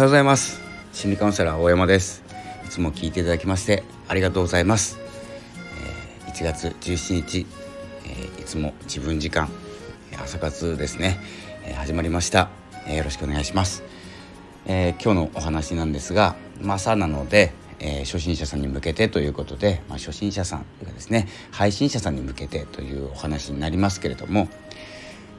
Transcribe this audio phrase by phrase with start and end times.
[0.00, 0.62] はようございます。
[0.94, 2.22] 心理カウンセラー大山です。
[2.64, 4.98] いつも聞いていただきましてありがとうございます、
[6.24, 7.46] えー、1月17日、
[8.06, 9.50] えー、いつも自分時間
[10.18, 11.20] 朝活ですね、
[11.66, 12.48] えー、始まりました、
[12.86, 13.82] えよろしくお願いします、
[14.64, 24.48] え今日のお話なんですが、まあ、朝なのでえー、初心者さんに向けてということで、まあ、初心者さんというかですね配信者さんに向けてというお話になりますけれども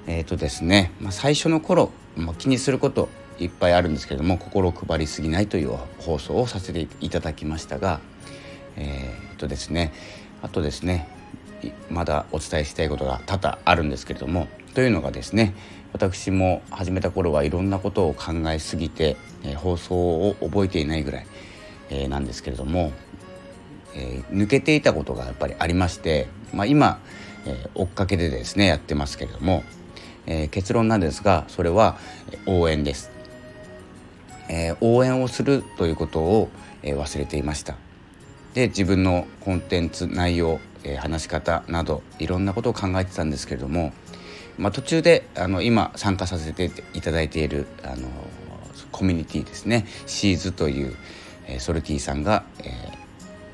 [0.07, 3.09] えっ、ー、とですね、まあ、最初の頃、まあ、気にすること
[3.43, 7.99] いっぱいあるんですけれども心配りすぎないという放送をさせていただきましたが
[8.77, 9.91] えっ、とですね
[10.41, 11.07] あとですね
[11.89, 15.53] まだお伝えしたいことが多々あるんですけれどもというのがですね
[15.93, 21.27] 私も始めた頃はいろんなことを考えすぎて、えー、放送を覚えていないぐらい、
[21.89, 22.93] えー、なんですけれども、
[23.93, 26.99] えー、抜けていたことがやっぱりありまして、まあ、今、
[27.45, 29.63] え追っかけでですねやってますけれども
[30.25, 31.98] え、結論なんですがそれは
[32.45, 33.11] 応援です、
[34.52, 36.49] えー、応援をするということを、
[36.84, 37.76] えー、忘れていました。
[38.54, 43.94] で自分のコンテンツ内容、え話し方などいろんなことを考えてたんですけれども、
[44.57, 48.10] まあ、途中であの今参加させていただいているあの
[48.91, 50.96] コミュニティですねシーズという、
[51.48, 52.91] えソルティさんが、え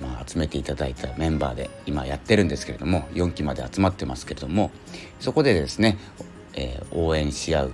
[0.02, 4.72] まあ、集めていただいたメンバーで今やってるんですけれども4期まで集まってますけれども
[5.20, 5.98] そこでですね
[6.58, 7.72] え、応援し合う、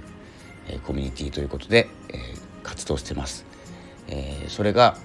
[0.68, 2.42] え、コミュニティということで、えー、
[2.74, 3.46] 活動してます。
[4.08, 4.98] えそれが、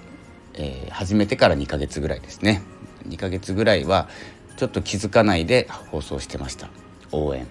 [0.55, 2.63] え始めてから2ヶ月ぐらいですね
[3.07, 4.09] 2ヶ月ぐらいは
[4.57, 6.69] ちょっと気づかないで放送してました
[7.11, 7.47] 応援、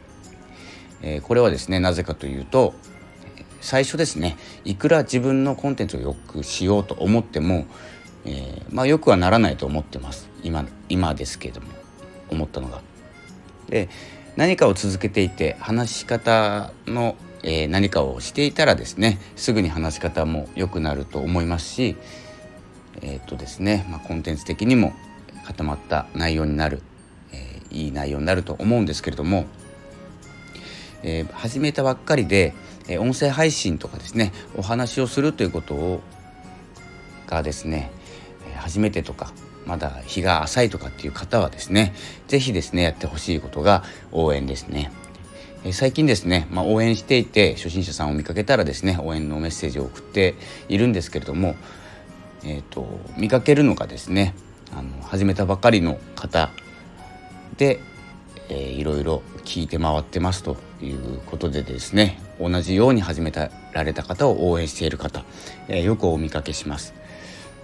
[1.00, 2.74] えこれはですねなぜかというと
[3.60, 7.66] 最初ですねいくら自分のコンテンツをよくしようと思っても、
[8.26, 11.68] えまあ、よくはならないと思ってます今今ですけれども
[12.28, 12.82] 思ったのが。
[13.68, 13.88] で
[14.36, 17.16] 何かを続けていて話し方の、
[17.48, 21.96] えー、何かをしていたらですねすぐに話し方も良くなると思いますし
[23.00, 24.92] えー、っとですね、まあ、コンテンツ的にも
[25.46, 26.82] 固まった内容になる、
[27.32, 29.46] えー、いい内容になると思うんですけれども、
[31.02, 32.54] えー、始めたばっかりで、
[32.86, 36.00] え音声配信とかですねお話をするということを
[37.26, 37.90] がですね
[38.56, 39.32] 初めてとか
[39.66, 41.94] まだ日が浅いとかっていう方はですね
[42.26, 44.90] 是非ですねやってほしいことが応援ですね。
[45.64, 50.34] え最近ですね、まあ、応援していて初心者さんを見かけたらですね応援のメッセージを送って
[50.68, 51.56] いるんですけれども、
[52.44, 52.86] えーと、
[53.16, 54.34] 見かけるのがですね
[54.72, 56.50] あの始めたばかりの方
[57.56, 57.80] で、
[58.48, 65.24] えー、いろいろ聞いて回ってますということでですね同じように始めたられた方を応援している方、
[65.68, 66.94] えー、よくお見かけします。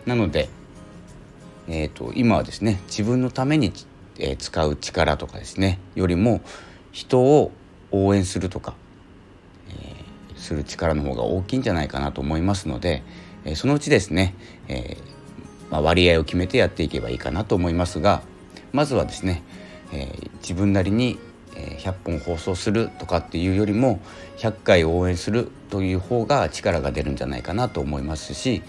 [0.04, 0.48] なので
[1.66, 3.72] えーと、今はですね自分のために、
[4.18, 6.42] えー、使う力とかですねよりも
[6.92, 7.52] 人を
[7.94, 8.74] 応援するとか、
[9.68, 13.02] えー、する力の方が大きいんじゃないかなと思いますので、
[13.44, 14.34] えー、そのうちですね、
[14.68, 14.96] え
[15.70, 18.22] まあ、割合を決めてやっていけばいいかなと思いますが
[18.72, 19.42] まずはですね、
[19.92, 20.08] え
[20.40, 21.18] 自分なりに
[21.54, 24.00] 100本放送するとかっていうよりも
[24.38, 28.62] 100回応援するという方が力が出るんじゃないかなと思いますし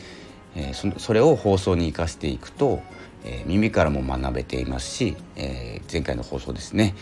[0.56, 2.81] え、それを放送に生かしていくと、
[3.24, 6.96] え、耳からも学べていますし、え、前回の放送ですね、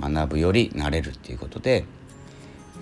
[0.00, 1.84] 学ぶより慣れるっていうことで、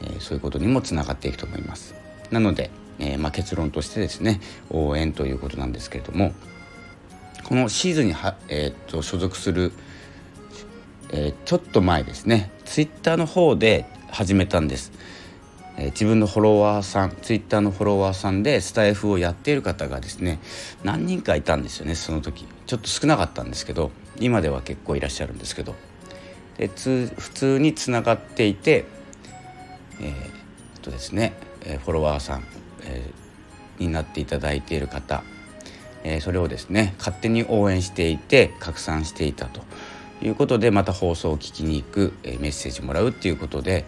[0.02, 1.94] えそういうことにもつながっていくと思います。
[2.30, 6.32] なので、えまあ、結論としてですね応援ということなんですけれども
[7.44, 9.72] このシーズンには、えー、と所属する、
[11.10, 14.92] えちょっと前ですねツイッターの方で始めたんです。
[15.78, 20.40] え自分のフォロワーさんツイッターのフォロワーさんでスタイフをやっている方がですね
[20.82, 25.76] 何人かいたんですよねその時ちょっと少なかったんですけど今では結構いらっしゃるんですけど
[26.58, 28.84] で普通につながっていて
[30.00, 31.32] えー、っとですね
[31.84, 32.44] フォロワーさん、
[32.84, 35.22] えー、になっていただいている方、
[36.04, 39.62] えー、それをですね勝手に応援していて拡散していたと
[40.22, 43.84] いうことでまた放送を聞きに行く、えメッセージもらうっていうことで、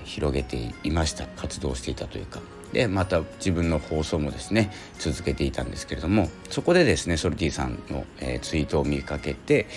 [0.00, 1.26] え広げていました。
[1.26, 2.40] 活動していたというか。
[2.74, 9.68] でまた自分の放送もですね続けていたんですけれどもそこでですねソルティさんの、え、ツイートを見かけて、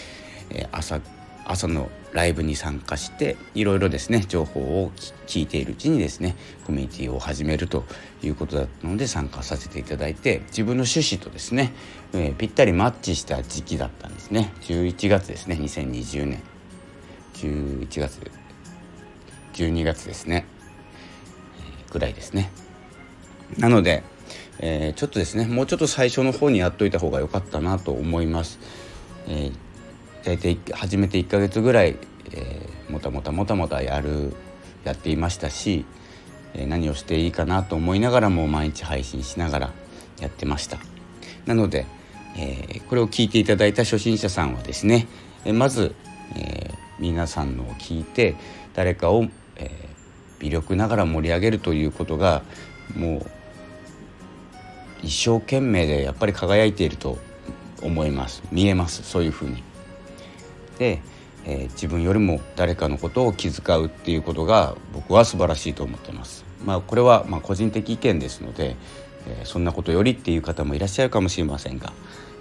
[0.50, 1.00] えー、朝
[1.50, 4.92] 朝のライブに参加していろいろですね情報を
[5.28, 6.36] 聞いているうちにですね
[6.66, 7.86] コミュニティを始めると
[8.22, 11.74] いうことだったので参加させていただいて自分の趣旨とですね、
[12.14, 14.52] えー、ぴったりマッチした時期だったんですね。
[14.62, 16.42] 11月ですね2020年。
[17.36, 18.32] 11月
[19.54, 20.46] 12月ですね、
[21.86, 22.52] えー、ぐらいですね。
[23.58, 24.04] なので、
[24.60, 28.60] えー、ちょっとですねもうちょっと最初の方にやっといた方が良かったなと思います、
[29.28, 29.54] えー、
[30.28, 31.96] 大体始めて1ヶ月ぐらい、
[32.34, 34.34] えー、もたもたもたもたやる
[34.84, 35.86] やっていましたし、
[36.54, 39.74] え何をしていいかなと思いながらも毎日配信しながら
[40.20, 40.80] やってました。
[41.46, 41.86] なので、
[42.36, 45.08] えこれを聞いていただいた初心者さんはですね、
[45.46, 45.96] えまず、
[46.36, 48.36] え皆さんのを聞いて
[48.74, 49.72] 誰かを、え
[50.40, 52.44] 微力ながら盛り上げるということが
[52.98, 53.26] もう
[55.04, 57.18] 一生懸命でやっぱり輝いていると
[57.82, 58.44] 思います。
[58.52, 59.04] 見えます。
[59.04, 59.67] そういうふうに。
[60.78, 61.02] で、
[61.46, 66.46] えー、自分よりも誰かのことを気遣うっていうことが僕は素晴らしいと思ってます。
[66.66, 68.76] まあ、これはま個人的意見ですので、
[69.28, 71.94] えー、そんなことよりっていう方もいらっしゃるかもしれませんが、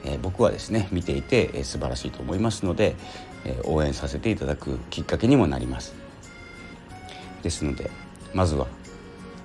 [0.05, 2.97] えー、僕はですね見ていて、え、素晴らしいと思いますので、
[3.45, 6.07] え応援させていただくきっかけにもなります。
[7.43, 7.91] ですので
[8.35, 8.67] まずは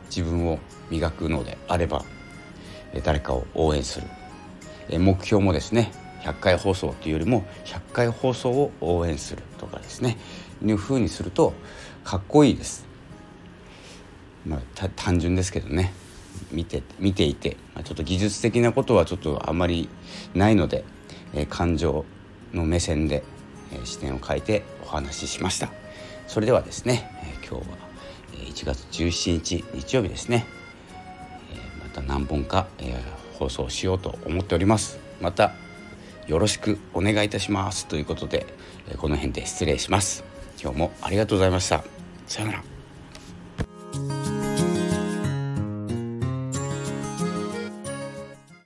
[0.09, 0.57] 自分を
[0.89, 2.03] 磨くのであれば
[3.03, 10.17] 誰かを応援する目標もですね100回放送というよりも100回放送を応援するとかですね。
[10.63, 11.53] いうふうにすると
[12.03, 12.85] かっこいいです。
[14.45, 15.93] まあ、単純ですけどね。
[16.51, 19.89] 見て見ていて、まあ、ちょっと技術的なことはちょっとあまり
[20.33, 20.83] ないので、
[21.33, 22.05] えー、感情
[22.53, 23.23] の目線で、
[23.73, 25.71] えー、視点を変えてお話ししました。
[26.27, 27.77] それではですね、えー、今日は
[28.31, 30.45] 1月17日日曜日ですね、
[31.53, 33.01] えまた何本か、え
[33.37, 34.99] 放送しようと思っております。
[35.19, 35.53] また
[36.27, 37.87] よろしくお願いいたします。
[37.87, 38.45] ということで
[38.97, 40.23] この辺で失礼します。
[40.61, 41.83] 今日もありがとうございました。
[42.27, 42.70] さようなら。